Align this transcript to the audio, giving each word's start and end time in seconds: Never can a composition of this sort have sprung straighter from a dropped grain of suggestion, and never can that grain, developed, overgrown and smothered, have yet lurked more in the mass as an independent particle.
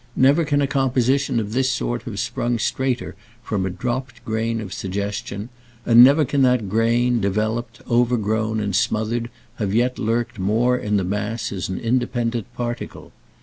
Never 0.15 0.45
can 0.45 0.63
a 0.63 0.65
composition 0.65 1.39
of 1.39 1.53
this 1.53 1.69
sort 1.69 2.01
have 2.09 2.17
sprung 2.19 2.57
straighter 2.57 3.13
from 3.43 3.67
a 3.67 3.69
dropped 3.69 4.25
grain 4.25 4.59
of 4.59 4.73
suggestion, 4.73 5.49
and 5.85 6.03
never 6.03 6.25
can 6.25 6.41
that 6.41 6.67
grain, 6.67 7.21
developed, 7.21 7.81
overgrown 7.87 8.59
and 8.59 8.75
smothered, 8.75 9.29
have 9.57 9.75
yet 9.75 9.99
lurked 9.99 10.39
more 10.39 10.75
in 10.75 10.97
the 10.97 11.03
mass 11.03 11.51
as 11.51 11.69
an 11.69 11.77
independent 11.79 12.51
particle. 12.55 13.11